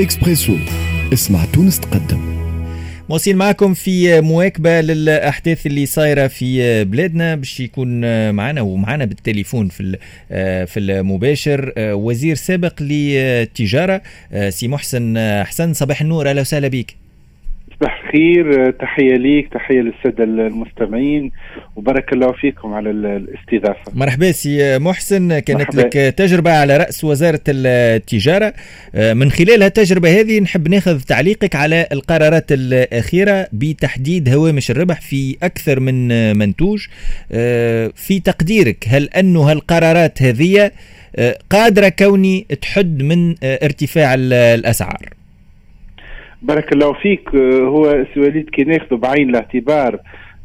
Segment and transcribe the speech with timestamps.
[0.00, 0.56] إكسبريسو.
[1.12, 2.36] اسمع تونس تقدم.
[3.08, 7.34] مواصلين معكم في مواكبة للأحداث اللي صايرة في بلادنا.
[7.34, 9.98] باش يكون معنا ومعنا بالتليفون في
[10.66, 14.02] في المباشر وزير سابق للتجارة
[14.48, 15.72] سي محسن حسن.
[15.72, 16.30] صباح النور.
[16.30, 17.05] أهلا وسهلا بك.
[17.80, 21.32] صباح الخير تحية ليك تحية للسادة المستمعين
[21.76, 23.92] وبارك الله فيكم على الاستضافة.
[23.94, 25.38] مرحبا سي محسن.
[25.38, 25.80] كانت مرحبا.
[25.80, 28.54] لك تجربة على رأس وزارة التجارة.
[28.94, 35.80] من خلال هالتجربة هذه نحب ناخذ تعليقك على القرارات الأخيرة بتحديد هوامش الربح في أكثر
[35.80, 36.86] من منتوج.
[37.94, 40.70] في تقديرك هل أنه هالقرارات هذه
[41.50, 45.15] قادرة كوني تحد من ارتفاع الأسعار؟
[46.48, 47.34] بارك الله فيك.
[47.74, 49.98] هو سي وليد كي ناخذ بعين الاعتبار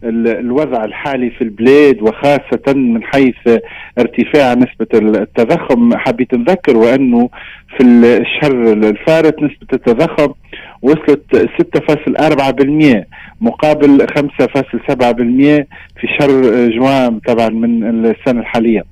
[0.04, 3.60] الوضع الحالي في البلاد وخاصة من حيث
[4.00, 5.98] ارتفاع نسبة التضخم.
[5.98, 7.30] حبيت نذكر وأنه
[7.78, 10.34] في الشهر الفارط نسبة التضخم
[10.82, 13.06] وصلت 6.4%
[13.42, 15.66] مقابل 5.7%
[16.00, 16.30] في شهر
[16.70, 18.84] جوان طبعا من السنة الحالية.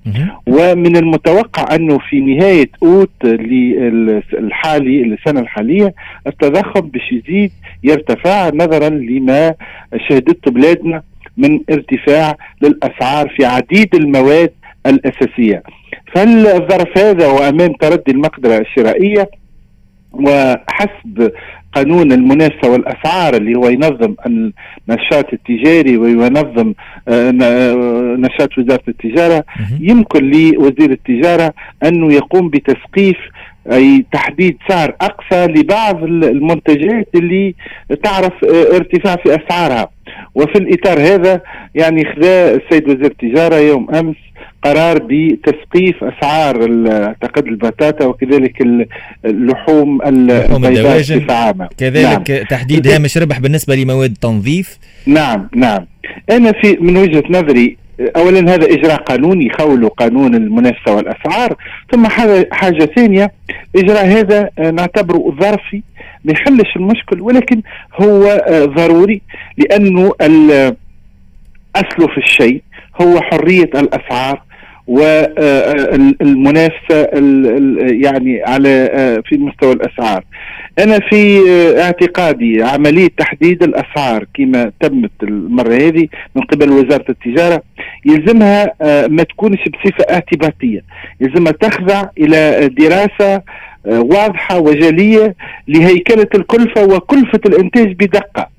[0.48, 3.12] ومن المتوقع أنه في نهاية أوت
[4.34, 5.94] الحالي السنة الحالية
[6.28, 7.52] التضخم باش يزيد
[7.84, 9.54] يرتفع نظرا لما
[10.10, 11.02] شهدته بلادنا
[11.38, 14.52] من ارتفاع للأسعار في عديد المواد
[14.86, 15.64] الأساسية.
[16.16, 19.30] فالظرف هذا وأمام تردي المقدرة الشرائية
[20.14, 21.32] وحسب
[21.74, 26.74] قانون المنافسة والأسعار اللي هو ينظم النشاط التجاري وينظم
[27.08, 29.44] آه، آه، نشاط وزارة التجارة
[29.80, 31.54] يمكن لوزير التجارة
[31.84, 33.18] أنه يقوم بتسقيف
[33.72, 37.56] أي تحديد سعر أقصى لبعض المنتجات اللي
[38.04, 39.90] تعرف آه، ارتفاع في أسعارها.
[40.36, 41.42] وفي الإطار هذا
[41.76, 44.16] يعني خذا السيد وزير التجارة يوم أمس
[44.64, 46.56] قرار بتسقيف أسعار
[46.88, 48.62] أعتقد البطاطا وكذلك
[49.26, 51.70] اللحوم البيضاء بصفة عامة.
[51.78, 52.44] كذلك نعم.
[52.50, 54.78] تحديد هامش ربح بالنسبة لمواد التنظيف.
[55.06, 55.86] نعم نعم.
[56.32, 57.78] أنا في من وجهة نظري
[58.16, 61.56] اولا هذا إجراء قانوني يخول قانون المنافسة والأسعار
[61.92, 62.08] ثم
[62.52, 63.32] حاجة ثانية
[63.76, 65.82] إجراء هذا نعتبره ظرفي
[66.26, 67.62] ما يحلش المشكل ولكن
[68.02, 69.22] هو آه، ضروري
[69.58, 70.12] لأنه
[71.76, 72.62] أصله في الشيء
[73.02, 74.42] هو حرية الأسعار
[74.90, 76.70] والمنافسة
[77.92, 80.24] يعني على آه، في مستوى الأسعار.
[80.80, 87.62] أنا في آه، اعتقادي عملية تحديد الأسعار كما تمت المرة هذه من قبل وزارة التجارة
[88.06, 90.82] يلزمها آه، ما تكونش بصفة اعتباطية،
[91.22, 93.42] يلزمها تخضع إلى دراسة
[93.86, 95.36] واضحة وجلية
[95.68, 98.59] لهيكلة الكلفة وكلفة الإنتاج بدقة.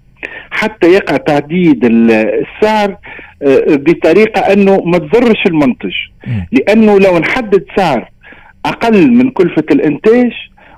[0.50, 2.97] حتى يقع تعديد السعر
[3.43, 5.93] آه، بطريقة أنه ما تضرش المنتج.
[6.53, 8.11] لأنه لو نحدد سعر
[8.66, 10.33] أقل من كلفة الإنتاج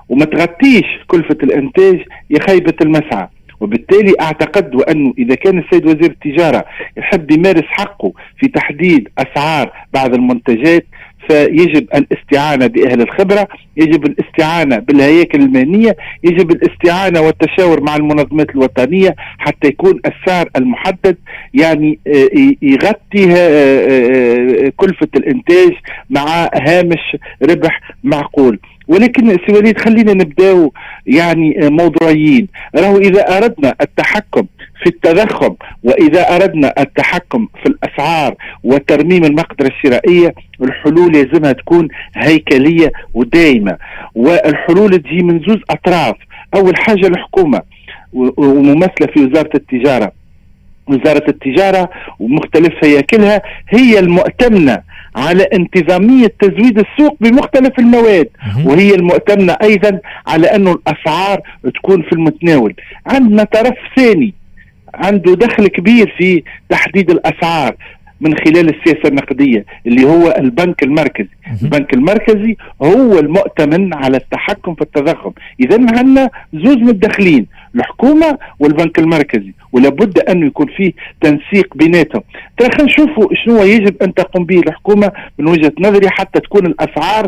[0.09, 3.27] وما تغطيش كلفة الإنتاج يا خيبة المسعى.
[3.59, 6.65] وبالتالي أعتقد وأنه إذا كان السيد وزير التجارة
[6.97, 10.85] يحب يمارس حقه في تحديد أسعار بعض المنتجات
[11.29, 13.47] فيجب الاستعانة بأهل الخبرة
[13.77, 21.17] يجب الاستعانة بالهياكل المهنية يجب الاستعانة والتشاور مع المنظمات الوطنية حتى يكون السعر المحدد
[21.53, 22.29] يعني آه،
[22.61, 25.73] يغطي آه، آه، كلفة الإنتاج
[26.09, 28.59] مع هامش ربح معقول.
[28.87, 30.73] ولكن سي وليد خلينا نبداو
[31.05, 32.47] يعني موضوعيين.
[32.75, 34.45] راهو إذا أردنا التحكم
[34.83, 43.77] في التضخم وإذا أردنا التحكم في الأسعار وترميم المقدرة الشرائية الحلول لازمها تكون هيكلية ودائمة.
[44.15, 46.15] والحلول تجي من زوز أطراف.
[46.55, 47.61] أول حاجة الحكومة
[48.13, 50.11] وممثله في وزارة التجارة.
[50.87, 51.89] وزارة التجارة
[52.19, 54.81] ومختلف هياكلها هي المؤتمنة
[55.15, 58.29] على انتظامية تزويد السوق بمختلف المواد.
[58.65, 61.41] وهي المؤتمنة أيضا على أن الأسعار
[61.75, 62.73] تكون في المتناول.
[63.07, 64.33] عندنا طرف ثاني
[64.93, 67.75] عنده دخل كبير في تحديد الأسعار
[68.21, 71.29] من خلال السياسة النقدية اللي هو البنك المركزي،
[71.61, 77.45] البنك المركزي هو المؤتمن على التحكم في التضخم، اذا عندنا زوج متدخلين،
[77.75, 82.21] الحكومة والبنك المركزي، ولابد انه يكون فيه تنسيق بيناتهم،
[82.57, 87.27] ترى خلينا نشوفوا شنو يجب أن تقوم به الحكومة من وجهة نظري حتى تكون الأسعار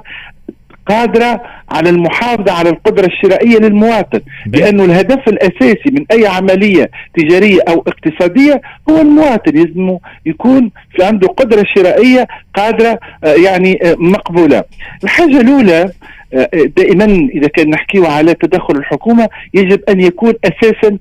[0.86, 1.42] قادرة
[1.72, 4.20] على المحافظة على القدرة الشرائية للمواطن.
[4.48, 9.52] لأنه الهدف الأساسي من أي عملية تجارية أو اقتصادية هو المواطن.
[9.52, 14.64] لازم يكون في عنده قدرة شرائية قادرة آه، يعني آه، مقبولة.
[15.04, 15.90] الحاجة الأولى
[16.34, 20.98] آه، دائما إذا كان نحكيه على تدخل الحكومة يجب أن يكون أساسا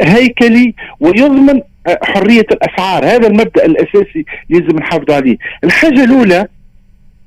[0.00, 1.60] هيكلي ويضمن
[2.02, 3.04] حرية الأسعار.
[3.04, 5.36] هذا المبدأ الأساسي يجب نحافظ عليه.
[5.64, 6.46] الحاجة الأولى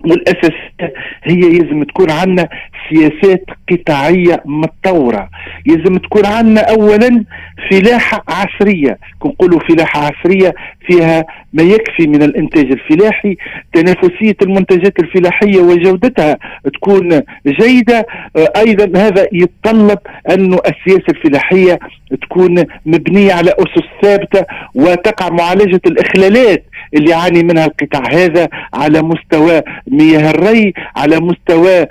[0.05, 0.93] والاساسيه
[1.23, 2.49] هي لازم تكون عندنا
[2.89, 5.29] سياسات قطاعية متطورة.
[5.65, 7.25] يلزم تكون عندنا أولا
[7.71, 8.97] فلاحة عصرية.
[9.25, 10.53] نقولوا فلاحة عصرية
[10.87, 13.37] فيها ما يكفي من الإنتاج الفلاحي.
[13.73, 16.37] تنافسية المنتجات الفلاحية وجودتها
[16.73, 18.05] تكون جيدة.
[18.57, 19.99] أيضا هذا يتطلب
[20.29, 21.79] أن السياسة الفلاحية
[22.21, 24.45] تكون مبنية على أسس ثابتة
[24.75, 26.63] وتقع معالجة الإخلالات
[26.93, 31.85] اللي يعاني منها القطاع هذا على مستوى مياه الري على مستوى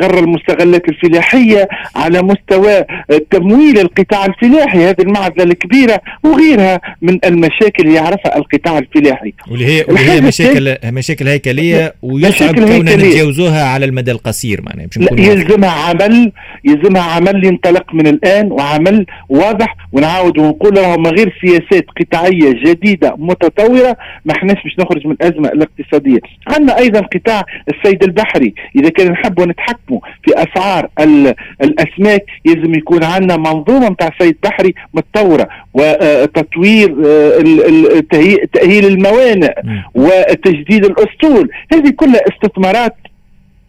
[0.00, 2.84] صغر المستغلات الفلاحية على مستوى
[3.30, 4.78] تمويل القطاع الفلاحي.
[4.78, 9.32] هذه المعزلة الكبيرة وغيرها من المشاكل اللي يعرفها القطاع الفلاحي.
[9.50, 15.70] واللي هي, واللي هي مشاكل مشاكل هيكلية ويصعب كوننا نتجاوزوها على المدى القصير معناها يلزمها
[15.70, 16.32] عمل
[16.64, 23.96] يلزمها عمل ينطلق من الآن وعمل واضح ونعاود ونقول راهم غير سياسات قطاعية جديدة متطورة
[24.24, 26.18] ما احناش باش نخرج من الأزمة الاقتصادية.
[26.48, 28.54] عندنا أيضا قطاع الصيد البحري.
[28.76, 29.46] إذا كان نحبوا
[29.88, 30.88] نتحكموا في أسعار
[31.62, 38.02] الأسماك يلزم يكون عندنا منظومة نتاع صيد بحري متطورة وتطوير آه،
[38.52, 39.54] تأهيل الموانئ
[39.94, 41.50] وتجديد الأسطول.
[41.72, 42.94] هذه كلها استثمارات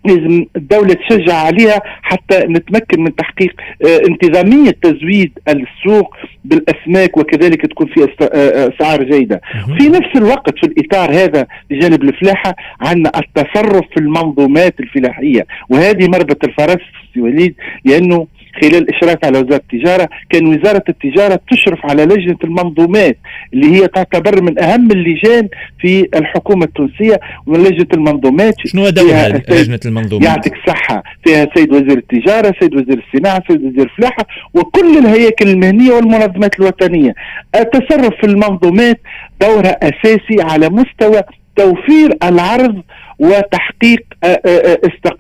[0.05, 3.53] لازم الدولة تشجع عليها حتى نتمكن من تحقيق
[3.85, 6.15] آه، انتظامية تزويد السوق
[6.45, 9.41] بالأسماك وكذلك تكون في آه، أسعار جيدة.
[9.77, 16.43] في نفس الوقت في الإطار هذا بجانب الفلاحة عندنا التصرف في المنظومات الفلاحية وهذه مربط
[16.43, 16.81] الفرس
[17.17, 17.55] وليد
[17.85, 18.27] لأنه
[18.61, 23.17] خلال الاشراف على وزارة التجارة كان وزارة التجارة تشرف على لجنة المنظومات
[23.53, 25.47] اللي هي تعتبر من أهم اللجان
[25.79, 31.97] في الحكومة التونسية ومن لجنة المنظومات شنو دورها لجنة المنظومات؟ يعطيك الصحة فيها سيد وزير
[31.97, 37.13] التجارة، سيد وزير الصناعة، سيد وزير الفلاحة وكل الهياكل المهنية والمنظمات الوطنية.
[37.55, 39.01] التصرف في المنظومات
[39.41, 41.21] دورها أساسي على مستوى
[41.55, 42.81] توفير العرض
[43.19, 44.79] وتحقيق آه، آه،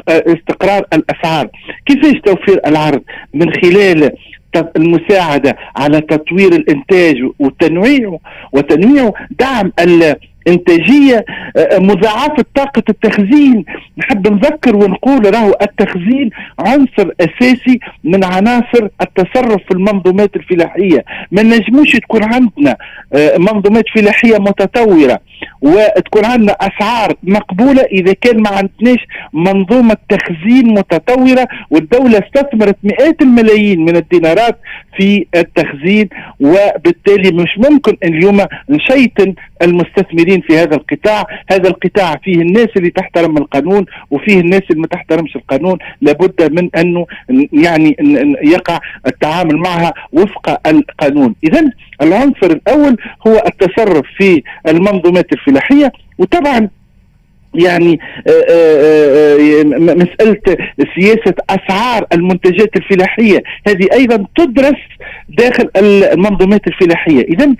[0.09, 1.47] آه، استقرار الأسعار.
[1.85, 3.01] كيفاش توفير العرض
[3.33, 4.11] من خلال
[4.75, 8.19] المساعدة على تطوير الإنتاج وتنويعه
[8.51, 9.71] وتنويعه دعم
[10.47, 11.25] إنتاجية
[11.73, 13.65] مضاعفة طاقة التخزين.
[13.97, 21.05] نحب نذكر ونقول راهو التخزين عنصر أساسي من عناصر التصرف في المنظومات الفلاحية.
[21.31, 22.75] ما نجموش تكون عندنا
[23.37, 25.19] منظومات فلاحية متطورة
[25.61, 27.81] وتكون عندنا أسعار مقبولة.
[27.81, 28.99] إذا كان ما عندناش
[29.33, 34.59] منظومة تخزين متطورة والدولة استثمرت مئات الملايين من الدينارات
[34.97, 36.09] في التخزين
[36.39, 41.23] وبالتالي مش ممكن اليوم نشيطن المستثمرين في هذا القطاع.
[41.51, 45.77] هذا القطاع فيه الناس اللي تحترم القانون وفيه الناس اللي ما تحترمش القانون.
[46.01, 47.05] لابد من أنه
[47.53, 47.95] يعني
[48.43, 51.35] يقع التعامل معها وفق القانون.
[51.43, 51.71] اذا
[52.01, 52.97] العنصر الأول
[53.27, 55.91] هو التصرف في المنظومات الفلاحية.
[56.17, 56.69] وطبعا
[57.53, 59.63] يعني آه، آه، آه،
[59.93, 60.57] مسألة
[60.95, 63.43] سياسة أسعار المنتجات الفلاحية.
[63.67, 64.79] هذه أيضا تدرس
[65.29, 67.21] داخل المنظومات الفلاحية.
[67.21, 67.55] إذا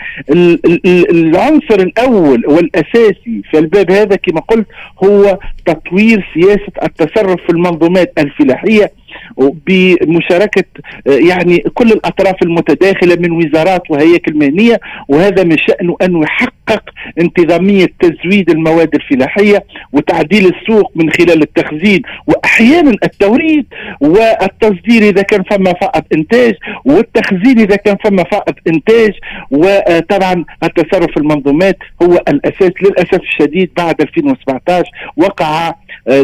[1.11, 4.67] العنصر الأول والأساسي في الباب هذا كما قلت
[5.03, 8.91] هو تطوير سياسة التصرف في المنظومات الفلاحية.
[9.37, 10.63] بمشاركة
[11.05, 16.83] يعني كل الأطراف المتداخلة من وزارات وهياكل مهنية وهذا من شأنه أن يحقق
[17.19, 23.65] انتظامية تزويد المواد الفلاحية وتعديل السوق من خلال التخزين وأحيانا التوريد
[24.01, 26.53] والتصدير إذا كان فما فائض إنتاج
[26.85, 29.13] والتخزين إذا كان فما فائض إنتاج.
[29.51, 35.75] وطبعا التصرف في المنظومات هو الأساس للأسف الشديد بعد 2017 وقع آه،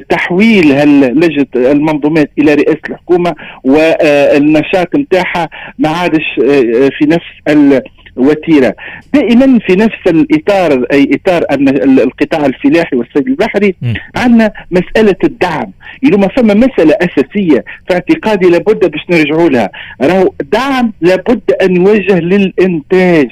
[0.10, 0.68] تحويل
[1.20, 5.50] لجنه المنظومات إلى رئاسة الحكومة والنشاط نتاعها
[5.80, 7.70] ما عادش آه، في نفس
[8.18, 8.76] الوتيرة.
[9.14, 11.44] دائما في نفس الإطار أي إطار
[11.84, 13.76] القطاع الفلاحي والصيد البحري
[14.16, 15.72] عندنا مسألة الدعم.
[16.18, 19.70] ما فما مسألة أساسية في اعتقادي لابد باش نرجعوا لها.
[20.02, 23.28] راهو دعم لابد أن يوجه للإنتاج.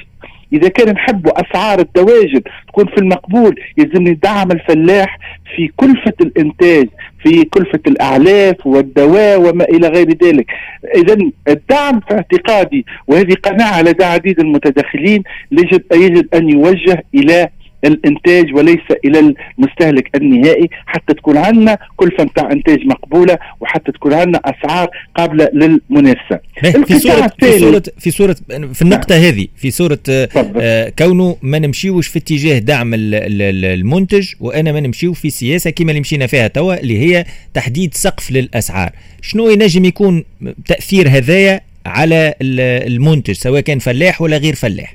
[0.54, 5.18] إذا كان نحبوا أسعار الدواجن تكون في المقبول يلزم ندعم الفلاح
[5.56, 6.88] في كلفة الإنتاج
[7.22, 10.46] في كلفة الأعلاف والدواء وما إلى غير ذلك.
[10.94, 11.16] اذا
[11.48, 17.48] الدعم في اعتقادي وهذه قناعة لدى عديد المتدخلين يجب يجب أن يوجه إلى
[17.84, 24.40] الإنتاج وليس إلى المستهلك النهائي حتى تكون عندنا كلفه نتاع إنتاج مقبولة وحتى تكون عندنا
[24.44, 26.40] أسعار قابلة للمنافسة.
[26.86, 28.36] في صوره في صوره في صوره
[28.72, 29.24] في النقطة نعم.
[29.24, 35.30] هذه في صورة آه كونه ما نمشيوش في اتجاه دعم المنتج وأنا ما نمشيو في
[35.30, 37.24] سياسة كما اللي مشينا فيها توا اللي هي
[37.54, 38.90] تحديد سقف للأسعار.
[39.22, 40.24] شنو ينجم يكون
[40.66, 44.94] تأثير هذايا على المنتج سواء كان فلاح ولا غير فلاح؟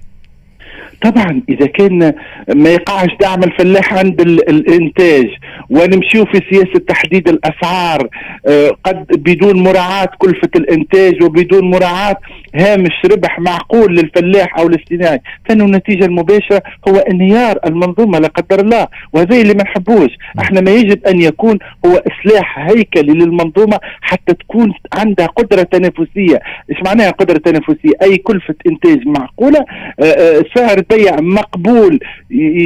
[1.01, 2.13] طبعا إذا كان
[2.55, 5.27] ما يقعش دعم الفلاح عند الإنتاج
[5.69, 8.07] ونمشيو في سياسة تحديد الأسعار
[8.47, 12.15] آه، قد بدون مراعاة كلفة الإنتاج وبدون مراعاة
[12.55, 18.87] هامش ربح معقول للفلاح أو الاصطناعي فإنه النتيجة المباشرة هو انهيار المنظومة لا قدر الله
[19.13, 20.11] وهذا اللي ما نحبوش.
[20.39, 26.39] إحنا ما يجب أن يكون هو إصلاح هيكلي للمنظومة حتى تكون عندها قدرة تنافسية.
[26.69, 29.59] إيش معناها قدرة تنافسية؟ أي كلفة إنتاج معقولة
[29.99, 31.99] آه، آه، سعر بيع مقبول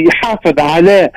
[0.07, 1.09] يحافظ على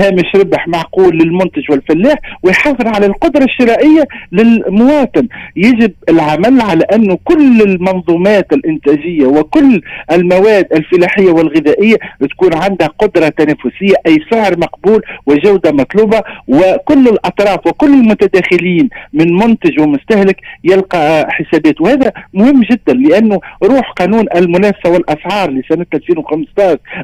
[0.00, 5.28] هامش ربح معقول للمنتج والفلاح ويحافظ على القدرة الشرائية للمواطن.
[5.56, 9.80] يجب العمل على انه كل المنظومات الإنتاجية وكل
[10.12, 11.96] المواد الفلاحية والغذائية
[12.30, 19.80] تكون عندها قدرة تنافسية اي سعر مقبول وجودة مطلوبة وكل الأطراف وكل المتداخلين من منتج
[19.80, 21.80] ومستهلك يلقى حسابات.
[21.80, 26.21] وهذا مهم جدا لأنه روح قانون المنافسة والأسعار لسنة 2015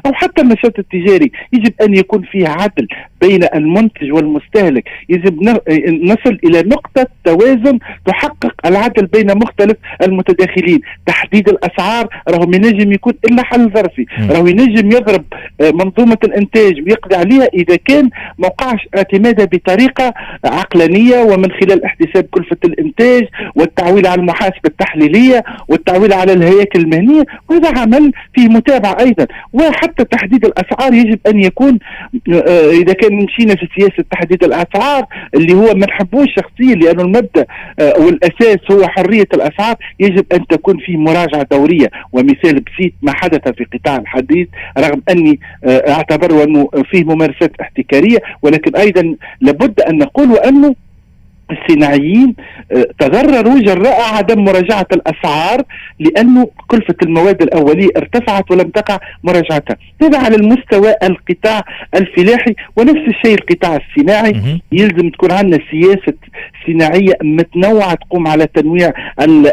[0.05, 2.87] أو حتى النشاط التجاري يجب أن يكون فيه عدل
[3.21, 4.83] بين المنتج والمستهلك.
[5.09, 5.43] يجب
[6.03, 10.79] نصل إلى نقطة توازن تحقق العدل بين مختلف المتداخلين.
[11.05, 14.05] تحديد الأسعار راهو ما ينجم يكون إلا حل ظرفي.
[14.29, 15.25] راهو ينجم يضرب
[15.61, 20.13] آه، منظومة الإنتاج ويقضي عليها إذا كان ما وقعش اعتمادها بطريقة
[20.45, 23.23] عقلانية ومن خلال احتساب كلفة الإنتاج
[23.55, 27.23] والتعويل على المحاسبة التحليلية والتعويل على الهياكل المهنية.
[27.49, 29.27] وهذا عمل فيه متابعة أيضا.
[29.53, 31.79] وحتى تحديد الأسعار يجب أن يكون
[32.33, 37.45] آه، إذا كان مشينا في سياسة تحديد الأسعار اللي هو ما نحبوش شخصيا لأنه المبدأ
[37.79, 41.89] آه، والأساس هو حرية الأسعار يجب أن تكون في مراجعة دورية.
[42.13, 48.17] ومثال بسيط ما حدث في قطاع الحديد رغم أني آه، اعتبر أنه فيه ممارسات احتكارية
[48.41, 50.75] ولكن أيضا لابد أن نقول انه
[51.51, 52.35] الصناعيين
[52.71, 55.63] آه، تضرروا جراء عدم مراجعة الأسعار
[55.99, 59.77] لأنه كلفة المواد الأولية ارتفعت ولم تقع مراجعتها.
[60.01, 61.63] هذا على المستوى القطاع
[61.95, 64.31] الفلاحي ونفس الشيء القطاع الصناعي.
[64.71, 66.13] يلزم تكون عندنا سياسة
[66.71, 68.93] صناعية متنوعة تقوم على تنويع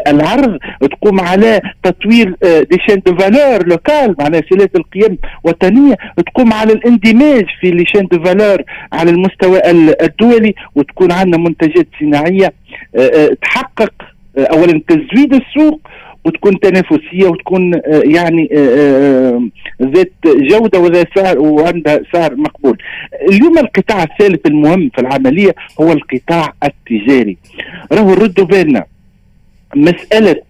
[0.07, 5.95] العرض تقوم على تطوير des chaînes de valeur locales معناها سلاسل القيم وطنية
[6.33, 9.61] تقوم على الاندماج في les chaînes de valeur على المستوى
[10.01, 12.53] الدولي وتكون عندنا منتجات صناعية
[12.95, 13.93] آه، آه، تحقق
[14.37, 15.81] آه، اولا تزويد السوق
[16.25, 18.49] وتكون تنافسية وتكون يعني
[19.81, 22.77] ذات جودة وذات سعر وعندها سعر مقبول.
[23.29, 27.37] اليوم القطاع الثالث المهم في العملية هو القطاع التجاري.
[27.91, 28.83] راهو ردوا بالنا
[29.75, 30.41] مسألة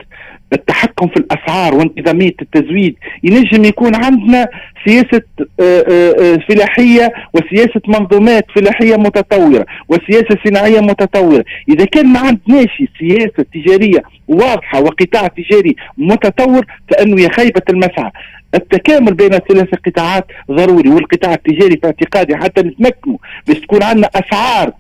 [0.54, 4.48] التحكم في الأسعار وانتظامية التزويد ينجم يكون عندنا
[4.86, 12.20] سياسة آه، آه، آه، فلاحية وسياسة منظومات فلاحية متطورة وسياسة صناعية متطورة إذا كان ما
[12.20, 18.12] عندناش سياسة تجارية واضحة وقطاع تجاري متطور فإنه يا خيبة المسعى
[18.56, 24.72] التكامل بين الثلاث قطاعات ضروري والقطاع التجاري في اعتقادي حتى نتمكنوا بس تكون عندنا أسعار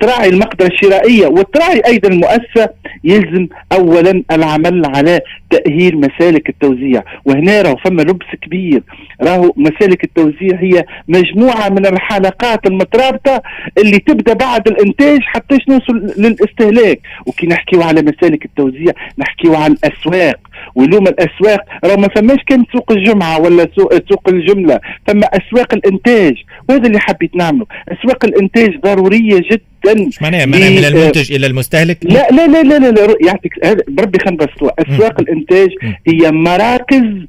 [0.00, 2.68] تراعي المقدرة الشرائية وتراعي أيضا المؤسسة
[3.04, 7.02] يلزم أولا العمل على تأهيل مسالك التوزيع.
[7.24, 8.82] وهنا راهو فما لبس كبير.
[9.22, 13.42] راهو مسالك التوزيع هي مجموعة من الحلقات المترابطة
[13.78, 17.00] اللي تبدأ بعد الإنتاج حتى نوصل للاستهلاك.
[17.26, 20.38] وكي نحكيو على مسالك التوزيع نحكيو على الأسواق
[20.76, 26.34] ولوم الأسواق راه ما فماش كان سوق الجمعة ولا سوق, سوق الجملة فما أسواق الإنتاج.
[26.68, 30.10] وهذا اللي حبيت نعمله أسواق الإنتاج ضرورية جدا.
[30.22, 33.52] معناها معناها من المنتج إلى المستهلك؟ لا لا لا لا لا, لا يعطيك
[33.88, 35.68] بربي خلينا بس أسواق الإنتاج
[36.06, 37.26] هي مراكز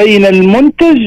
[0.00, 0.98] بين المنتج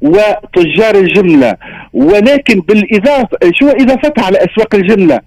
[0.00, 1.56] وتجار الجملة.
[1.92, 5.20] ولكن بالاضافه شو اضافتها على أسواق الجملة؟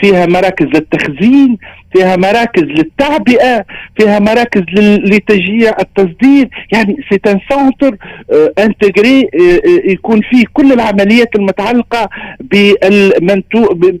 [0.00, 1.58] فيها مراكز للتخزين
[1.92, 3.64] فيها مراكز للتعبئة
[3.98, 6.48] فيها مراكز لتشجيع التصدير.
[6.72, 7.96] يعني c'est un centre
[8.58, 9.28] intégré
[9.84, 12.08] يكون فيه كل العمليات المتعلقة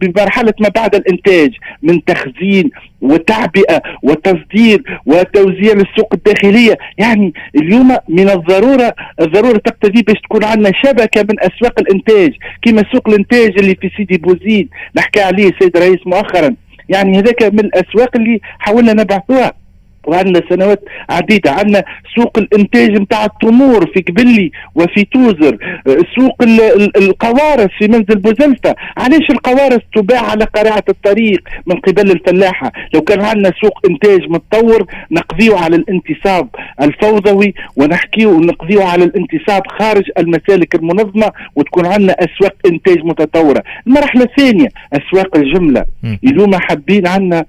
[0.00, 1.50] بمرحلة ما بعد الإنتاج
[1.82, 6.78] من تخزين وتعبئة وتصدير وتوزيع للسوق الداخلية.
[6.98, 12.32] يعني اليوم من الضرورة الضرورة تقتضي باش تكون عندنا شبكة من أسواق الإنتاج.
[12.62, 16.54] كما سوق الإنتاج اللي في سيدي بوزيد نحكي عليه سيد الرئيس مؤخرا.
[16.88, 19.52] يعني هذاك من الأسواق اللي حاولنا نبعثوها.
[20.08, 21.50] وعندنا سنوات عديدة.
[21.50, 21.84] عندنا
[22.16, 25.82] سوق الإنتاج نتاع التمور في قبلي وفي توزر.
[26.16, 26.42] سوق
[26.96, 28.74] القوارص في منزل بوزلفة.
[28.96, 34.86] علاش القوارص تباع على قريعة الطريق من قبل الفلاحة؟ لو كان عندنا سوق إنتاج متطور
[35.10, 36.48] نقضيه على الانتصاب
[36.82, 43.62] الفوضوي ونحكيه ونقضيه على الانتصاب خارج المسالك المنظمة وتكون عندنا أسواق إنتاج متطورة.
[43.86, 45.84] المرحلة الثانية أسواق الجملة.
[46.24, 47.44] اليوم حابين عندنا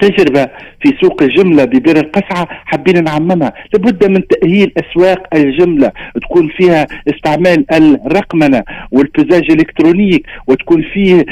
[0.00, 0.44] تجربة
[0.82, 3.52] في سوق الجملة ببير القسعة حابين نعممها.
[3.72, 5.92] لابد من تأهيل أسواق الجملة
[6.22, 11.24] تكون فيها استعمال الرقمنة والبزاج الإلكترونيك وتكون فيه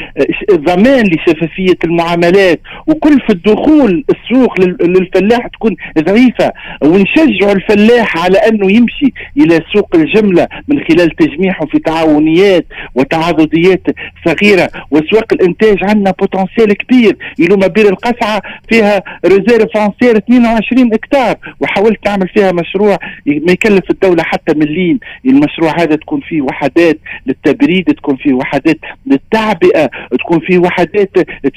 [0.53, 2.61] ضمان لشفافية المعاملات.
[2.87, 6.53] وكل في الدخول السوق للفلاح تكون ضعيفة.
[6.85, 13.83] ونشجع الفلاح على أنه يمشي إلى سوق الجملة من خلال تجميعه في تعاونيات وتعاضديات
[14.27, 14.69] صغيرة.
[14.91, 22.29] وأسواق الإنتاج عندنا potentiel كبير يلو بير القصعة فيها réserve foncière 22 hectares وحاولت تعمل
[22.29, 28.33] فيها مشروع ما يكلف الدولة حتى مليم المشروع هذا تكون فيه وحدات للتبريد تكون فيه
[28.33, 31.11] وحدات للتعبئة تكون فيه وحدات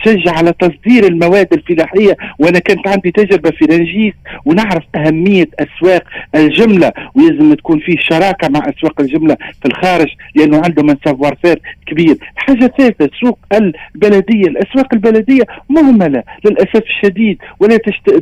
[0.04, 2.18] تشجع على تصدير المواد الفلاحية.
[2.40, 4.14] وأنا كانت عندي تجربة في رنجيس
[4.46, 6.04] ونعرف أهمية أسواق
[6.36, 6.92] الجملة.
[7.16, 12.18] ويلزم تكون فيه شراكة مع أسواق الجملة في الخارج لأنه عندهم سافوار فير كبير.
[12.38, 14.48] الحاجة الثالثه سوق البلدية.
[14.48, 16.24] الأسواق البلدية مهملة.
[16.46, 17.78] للأسف الشديد ولا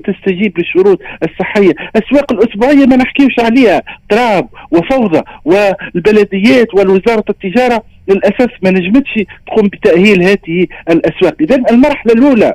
[0.08, 1.72] تستجيب للشروط الصحية.
[1.96, 3.82] الاسواق الأسبوعية ما نحكيوش عليها.
[4.10, 11.36] تراب وفوضى والبلديات والوزارة التجارة للأسف ما نجمتش تقوم بتأهيل هذه الأسواق.
[11.42, 12.54] اذا المرحلة الأولى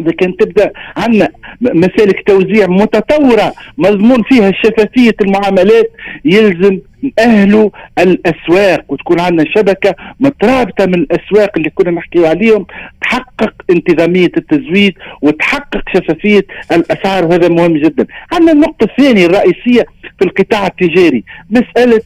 [0.00, 1.28] إذا كان تبدأ عندنا
[1.60, 5.90] مسالك توزيع متطورة مضمون فيها شفافية المعاملات
[6.24, 6.78] يلزم
[7.18, 12.66] نأهلوا الأسواق وتكون عندنا شبكة مترابطة من الأسواق اللي كنا نحكي عليهم
[13.02, 18.06] تحقق انتظامية التزويد وتحقق شفافية الأسعار وهذا مهم جدا.
[18.32, 19.86] عندنا النقطة الثانية الرئيسية
[20.18, 22.02] في القطاع التجاري مسألة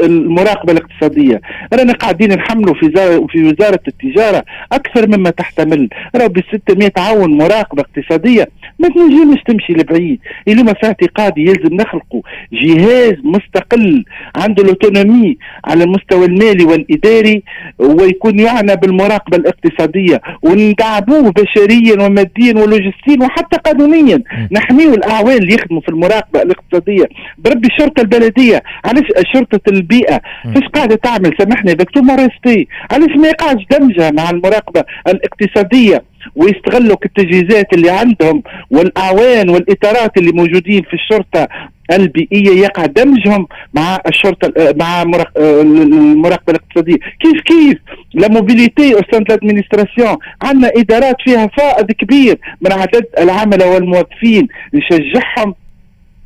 [0.00, 1.40] المراقبة الاقتصادية.
[1.72, 2.92] رانا قاعدين نحملوا في
[3.28, 5.88] في وزارة التجارة أكثر مما تحتمل.
[6.16, 8.48] راه ب 600 عون مراقبة اقتصادية.
[8.78, 10.20] ما تنجمش تمشي لبعيد.
[10.48, 14.04] اليوم في اعتقادي يلزم نخلقوا جهاز مستقل
[14.36, 17.42] عنده الأوتونومي على المستوى المالي والإداري
[17.78, 20.20] ويكون يعنى بالمراقبة الاقتصادية.
[20.42, 24.22] وندعموه بشريا وماديا ولوجستيا وحتى قانونيا.
[24.52, 27.04] نحميه الأعوان اللي يخدموا في المراقبة الاقتصادية.
[27.38, 28.62] بربي الشرطة البلدية.
[28.84, 29.04] علاش
[29.52, 30.20] شرطه البيئة.
[30.54, 36.02] فاش قاعدة تعمل؟ سامحني دكتور مارستي علاش ما يقعش دمجها مع المراقبة الاقتصادية
[36.36, 41.48] ويستغلوا التجهيزات اللي عندهم والأعوان والإطارات اللي موجودين في الشرطة
[41.92, 45.02] البيئية؟ يقع دمجهم مع الشرطة مع
[45.36, 46.96] المراقبة الاقتصادية.
[47.20, 47.78] كيف كيف؟
[48.14, 54.48] la mobilité au sein de l'administration عندنا إدارات فيها فائض كبير من عدد العملاء والموظفين.
[54.74, 55.54] نشجعهم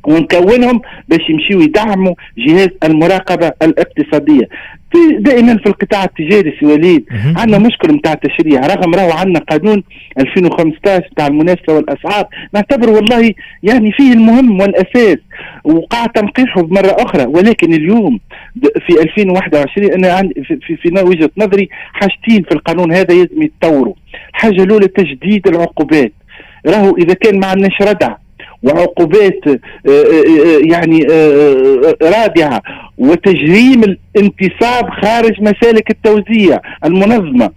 [0.07, 4.49] ونكونهم باش يمشيوا يدعموا جهاز المراقبة الاقتصادية.
[4.91, 7.05] في دائما في القطاع التجاري سي وليد
[7.37, 8.67] عندنا مشكل نتاع التشريع.
[8.67, 9.83] رغم راهو عندنا قانون
[10.19, 15.17] 2015 نتاع المنافسه والأسعار نعتبر والله يعني فيه المهم والأساس
[15.63, 17.25] وقع تنقيحه بمرة أخرى.
[17.25, 18.19] ولكن اليوم
[18.87, 23.93] في 2021 أنا عندي في, في, في وجهة نظري حاجتين في القانون هذا لازم يتطوروا.
[24.29, 26.13] الحاجة الأولى تجديد العقوبات.
[26.67, 28.15] راهو إذا كان ما عندناش ردع
[28.63, 31.03] وعقوبات آه، آه، آه، يعني
[32.01, 32.61] رادعه
[32.97, 37.49] وتجريم الانتصاب خارج مسالك التوزيع المنظمة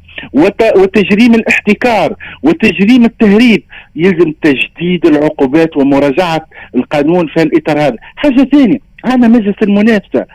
[0.76, 3.62] وتجريم الاحتكار وتجريم التهريب.
[3.96, 7.96] يلزم تجديد العقوبات ومراجعة القانون في الإطار هذا.
[8.16, 10.26] حاجة ثانية عندنا مجلس المنافسة.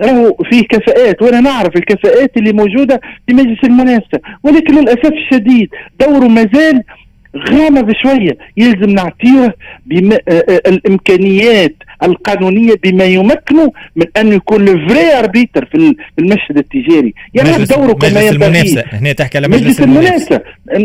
[0.00, 4.20] راهو فيه كفاءات وأنا نعرف الكفاءات اللي موجودة في مجلس المنافسة.
[4.42, 5.68] ولكن للأسف الشديد
[6.00, 6.82] دوره مازال
[7.36, 15.18] غامض بشويه يلزم نعطيه بما آه، آه، الإمكانيات القانونية بما يمكنه من أن يكون vrai
[15.18, 17.14] arbitre في المشهد التجاري.
[17.34, 18.46] يعني دوره كما ينبغي.
[18.46, 18.84] المنافسة.
[18.92, 20.40] هنا تحكي على مجلس, مجلس المنافسة.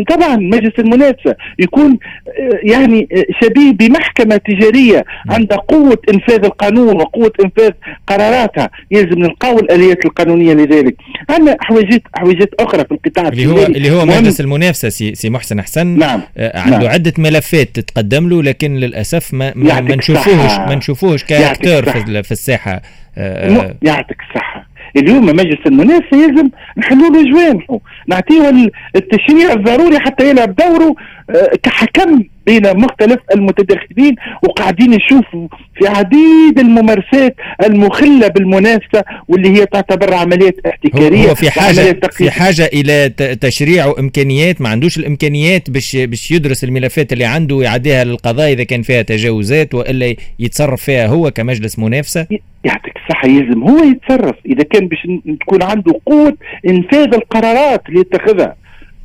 [0.08, 3.08] طبعا مجلس المنافسة يكون آه، يعني
[3.42, 7.70] شبيه بمحكمة تجارية عندها قوة إنفاذ القانون وقوة إنفاذ
[8.06, 8.70] قراراتها.
[8.90, 10.96] يلزم نلقاو الآليات القانونية لذلك.
[11.30, 15.62] عندنا حواجات حواجات أخرى في القطاع اللي هو اللي هو مجلس المنافسة سي, سي محسن
[15.62, 15.86] حسن.
[15.86, 16.20] نعم.
[16.36, 16.88] آه، عنده نعم.
[16.88, 22.22] عدة ملفات تتقدم له لكن للأسف ما ما, ما نشوفوهش ما نشوفوهش ك acteur في,
[22.22, 22.82] في الساحة.
[23.18, 24.68] آه يعطيك الصحة.
[24.96, 27.78] اليوم مجلس المنافسة يلزم نحلوا له جوانحه.
[28.08, 30.94] نعطيه التشريع الضروري حتى يلعب دوره
[31.30, 40.14] آه، كحكم بين مختلف المتداخلين وقاعدين نشوفوا في عديد الممارسات المخلة بالمنافسة واللي هي تعتبر
[40.14, 43.08] عمليات احتكارية هو في حاجة في حاجة إلى
[43.40, 48.82] تشريع وإمكانيات ما عندوش الإمكانيات باش باش يدرس الملفات اللي عنده ويعديها للقضاء إذا كان
[48.82, 52.26] فيها تجاوزات وإلا يتصرف فيها هو كمجلس منافسة؟
[52.64, 54.98] يعطيك الصحة يلزم هو يتصرف إذا كان باش
[55.40, 56.36] تكون عنده قوة
[56.68, 58.56] إنفاذ القرارات اللي يتخذها.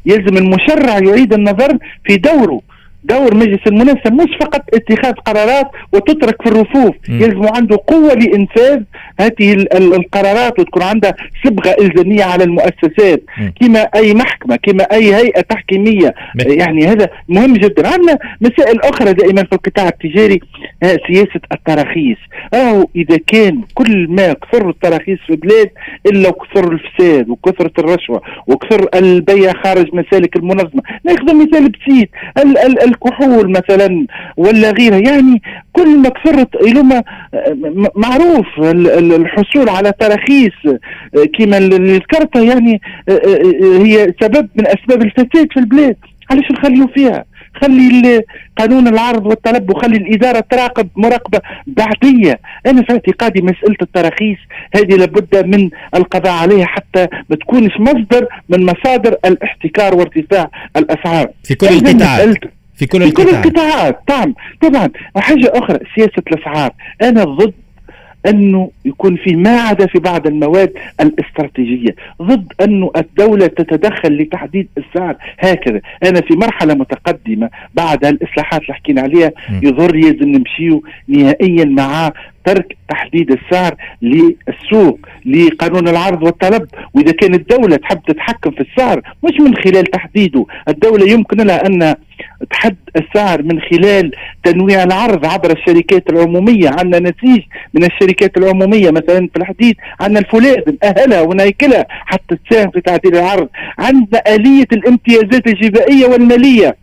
[0.05, 2.61] يلزم المشرع يعيد النظر في دوره.
[3.03, 8.81] دور مجلس المنافسه مش فقط اتخاذ قرارات وتترك في الرفوف يلزم عنده قوة لإنفاذ
[9.19, 11.13] هذه القرارات وتكون عندها
[11.45, 13.23] صبغة إلزامية على المؤسسات.
[13.61, 16.13] كما أي محكمة كما أي هيئة تحكيمية.
[16.45, 17.87] يعني هذا مهم جدا.
[17.87, 20.39] عندنا مسائل أخرى دائما في القطاع التجاري
[20.83, 22.17] آه، سياسة التراخيص.
[22.53, 25.69] راهو إذا كان كل ما كثر التراخيص في البلاد
[26.05, 30.83] إلا وكثر الفساد وكثرة الرشوة وكثر البيع خارج مسالك المنظمة.
[31.03, 34.97] نأخذ مثال بسيط ال ال الكحول مثلا ولا غيرها.
[34.97, 35.41] يعني
[35.73, 37.03] كل ما كثرت لما
[37.95, 40.79] معروف الحصول على تراخيص
[41.37, 42.81] كما اللي ذكرتها يعني
[43.61, 45.95] هي سبب من أسباب الفساد في البلاد.
[46.31, 47.25] علاش نخليو فيها؟
[47.61, 48.21] خلي
[48.57, 54.37] قانون العرض والطلب وخلي الإدارة تراقب مراقبة بعديه أنا في اعتقادي مسألة التراخيص
[54.75, 61.29] هذه لابد من القضاء عليها حتى ما تكونش مصدر من مصادر الاحتكار وارتفاع الأسعار.
[61.43, 62.37] في كل القطاعات.
[62.75, 63.99] في كل القطاعات في كل القطاعات.
[64.07, 64.89] طبعا طبعا.
[65.15, 66.71] وحاجه أخرى سياسة الأسعار.
[67.01, 67.53] أنا ضد
[68.27, 71.95] أنه يكون في ما عدا في بعض المواد الاستراتيجية.
[72.21, 75.15] ضد أنه الدولة تتدخل لتحديد السعر.
[75.39, 75.81] هكذا.
[76.03, 79.31] أنا في مرحلة متقدمة بعد الإصلاحات اللي حكينا عليها
[79.61, 82.11] يظهر لازم نمشيو نهائيا مع
[82.45, 86.67] ترك تحديد السعر للسوق لقانون العرض والطلب.
[86.93, 90.45] وإذا كانت الدولة تحب تتحكم في السعر مش من خلال تحديده.
[90.67, 91.95] الدولة يمكن لها أن
[92.49, 94.11] تحد السعر من خلال
[94.43, 96.69] تنويع العرض عبر الشركات العمومية.
[96.69, 97.41] عندنا نسيج
[97.73, 103.47] من الشركات العمومية مثلا في الحديد عندنا الفولاذ نأهلها ونيكلها حتى تساهم في تعديل العرض.
[103.79, 106.75] عندنا آلية الامتيازات الجبائية والمالية.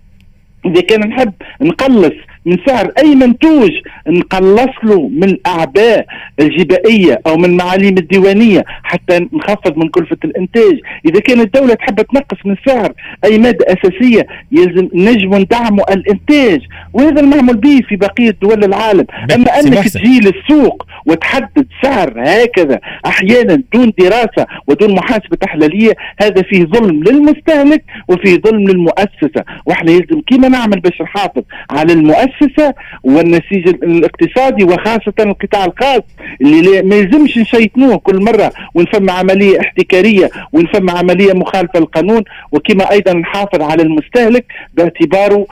[0.67, 2.15] إذا كان نحب نقلص
[2.47, 3.71] من سعر اي منتوج
[4.09, 6.07] نقلص له من الأعباء
[6.41, 12.39] الجبائية أو من المعاليم الديوانية حتى نخفض من كلفة الإنتاج، إذا كانت الدولة تحب تنقص
[12.45, 12.93] من سعر
[13.25, 16.61] اي ماده أساسية يلزم نجم ندعموا الإنتاج،
[16.93, 23.63] وهذا المعمول به في بقية دول العالم، أما أنك تجي للسوق وتحدد سعر هكذا أحيانا
[23.75, 30.49] دون دراسة ودون محاسبة تحليليه، هذا فيه ظلم للمستهلك وفيه ظلم للمؤسسة، وإحنا يلزم كيما
[30.49, 36.03] نعمل باش نحافظ على المؤسسة والنسيج الاقتصادي وخاصة القطاع الخاص
[36.41, 42.25] اللي ما يلزمش نشيطنوه كل مرة ونفهم عملية احتكارية ونفهم عملية مخالفة للقانون.
[42.53, 45.47] وكما أيضا نحافظ على المستهلك باعتباره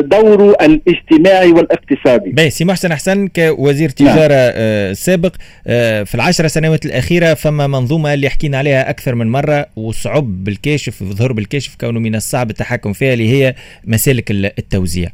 [0.00, 2.30] دوره الاجتماعي والاقتصادي.
[2.30, 4.14] باهي سي محسن حسن كوزير نعم.
[4.14, 4.94] تجارة نعم.
[4.94, 5.34] سابق
[5.66, 11.02] آه، في العشر سنوات الأخيرة فما منظومة اللي حكينا عليها أكثر من مرة وصعب بالكاشف
[11.02, 15.08] وظهر بالكاشف كونه من الصعب التحكم فيها اللي هي مسالك التوزيع.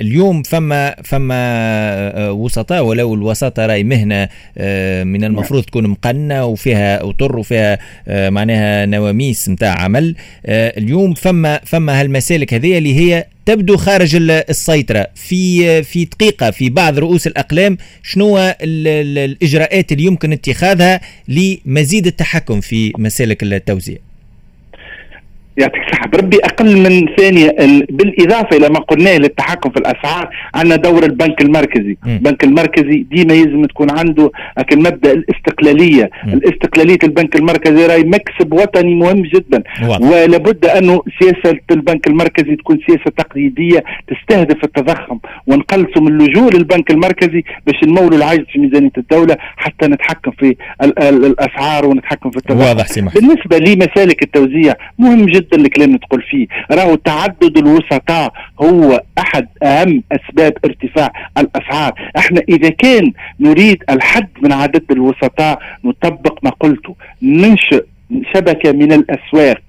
[0.00, 1.40] اليوم فما فما
[2.00, 8.30] آه، وسطاء ولو الوساطة راهي مهنة آه، من المفروض تكون مقننة وفيها أطر وفيها آه،
[8.30, 10.14] معناها نواميس نتاع عمل
[10.48, 15.06] اليوم فما فما هالمسالك هذه اللي هي تبدو خارج السيطرة.
[15.14, 22.92] في في دقيقة في بعض رؤوس الأقلام شنو الإجراءات اللي يمكن اتخاذها لمزيد التحكم في
[22.98, 23.98] مسالك التوزيع.
[25.56, 26.08] يعطيك الصحة.
[26.08, 27.56] بربي أقل من ثانية
[27.90, 31.96] بالإضافة إلى ما قلناه للتحكم في الأسعار عندنا دور البنك المركزي.
[32.04, 32.08] م.
[32.08, 36.10] البنك المركزي ديما يلزم تكون عنده لكن مبدأ الاستقلالية.
[36.26, 36.28] م.
[36.28, 39.62] الاستقلالية البنك المركزي راي مكسب وطني مهم جدا.
[39.82, 40.10] واضح.
[40.10, 45.18] ولابد أنه سياسة البنك المركزي تكون سياسة تقليدية تستهدف التضخم.
[45.46, 50.56] ونقلصوا من اللجوء للبنك المركزي باش نمولوا العجز في ميزانية الدولة حتى نتحكم في
[51.02, 52.58] الأسعار ونتحكم في التضخم.
[52.60, 56.46] واضح بالنسبة لمسالك التوزيع مهم جدا جدا الكلام اللي تقول فيه.
[56.70, 61.92] راهو تعدد الوسطاء هو أحد أهم أسباب ارتفاع الأسعار.
[62.18, 66.94] إحنا إذا كان نريد الحد من عدد الوسطاء نطبق ما قلته.
[67.22, 67.84] ننشئ
[68.34, 69.60] شبكة من الأسواق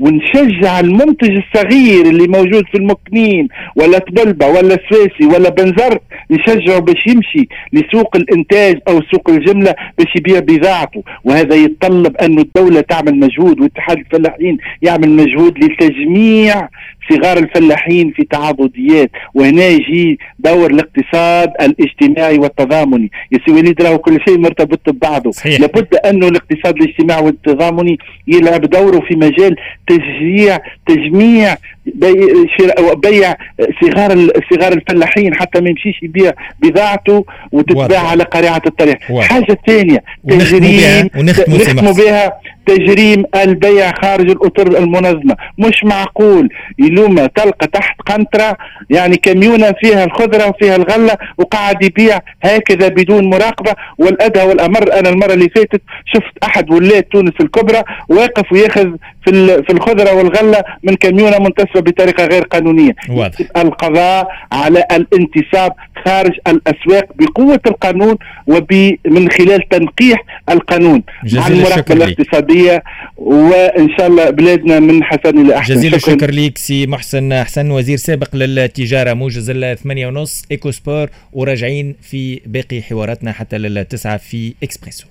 [0.00, 7.06] ونشجع المنتج الصغير اللي موجود في المكنين ولا تبلبة ولا سويسي ولا بنزرت نشجعه باش
[7.06, 11.02] يمشي لسوق الإنتاج أو سوق الجملة باش يبيع بضاعته.
[11.24, 16.68] وهذا يتطلب أن الدولة تعمل مجهود واتحاد الفلاحين يعمل مجهود لتجميع
[17.08, 19.10] صغار الفلاحين في تعاضديات.
[19.34, 23.10] وهنا يجي دور الاقتصاد الاجتماعي والتضامني.
[23.32, 25.30] يا سي وليد راهو كل شيء مرتبط ببعضه.
[25.30, 25.60] صحيح.
[25.60, 31.56] لابد أنه الاقتصاد الاجتماعي والتضامني يلعب دوره في مجال تشجيع تجميع
[33.04, 33.36] بيع
[33.80, 36.32] صغار صغار الفلاحين حتى ما يمشيش يبيع
[36.62, 38.98] بضاعته وتتباع على قريعة الطريق.
[39.20, 42.32] حاجة ثانية تجريم ونختموا بها
[42.66, 45.36] تجريم البيع خارج الأطر المنظمة.
[45.58, 46.48] مش معقول.
[46.78, 48.56] يلوم تلقى تحت قنطرة
[48.90, 53.74] يعني كميونة فيها الخضرة وفيها الغلة وقاعد يبيع هكذا بدون مراقبة.
[53.98, 58.88] والأدهى والأمر أنا المرة اللي فاتت شفت أحد ولاة تونس الكبرى واقف وياخذ
[59.30, 62.92] في في الخضرة والغلة من كميونة منتسبة بطريقة غير قانونية.
[63.08, 63.38] واضح.
[63.56, 65.72] القضاء على الانتصاب
[66.04, 68.16] خارج الأسواق بقوة القانون
[68.46, 71.02] ومن خلال تنقيح القانون.
[71.32, 72.82] مع المراقبه الاقتصادية
[73.16, 75.74] وإن شاء الله بلادنا من حسن إلى أحسن.
[75.74, 81.96] جزيل الشكر ليك سي محسن حسن وزير سابق للتجارة موجز الثمانية ونص éco sport وراجعين
[82.02, 85.10] في باقي حواراتنا حتى للتسعة في إكسبريسو.